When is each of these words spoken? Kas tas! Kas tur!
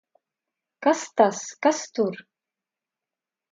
Kas 0.85 1.03
tas! 1.21 1.43
Kas 1.67 1.83
tur! 1.99 2.19